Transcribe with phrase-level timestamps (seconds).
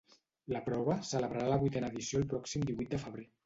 [0.53, 3.33] La prova celebrarà la vuitena edició el pròxim divuit de febrer.